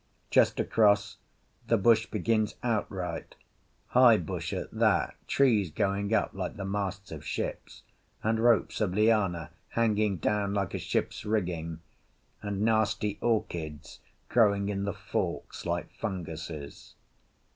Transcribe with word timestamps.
Just 0.31 0.59
across, 0.59 1.17
the 1.67 1.77
bush 1.77 2.07
begins 2.07 2.55
outright; 2.63 3.35
high 3.89 4.17
bush 4.17 4.51
at 4.51 4.71
that, 4.71 5.13
trees 5.27 5.69
going 5.69 6.11
up 6.11 6.31
like 6.33 6.55
the 6.57 6.65
masts 6.65 7.11
of 7.11 7.23
ships, 7.23 7.83
and 8.23 8.39
ropes 8.39 8.81
of 8.81 8.95
liana 8.95 9.51
hanging 9.73 10.17
down 10.17 10.55
like 10.55 10.73
a 10.73 10.79
ship's 10.79 11.23
rigging, 11.23 11.81
and 12.41 12.61
nasty 12.63 13.19
orchids 13.21 13.99
growing 14.27 14.69
in 14.69 14.85
the 14.85 14.93
forks 14.93 15.67
like 15.67 15.93
funguses. 15.93 16.95